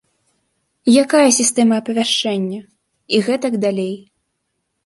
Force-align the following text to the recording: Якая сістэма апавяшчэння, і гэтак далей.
Якая 1.03 1.29
сістэма 1.39 1.73
апавяшчэння, 1.83 2.59
і 3.15 3.21
гэтак 3.29 3.53
далей. 3.67 3.93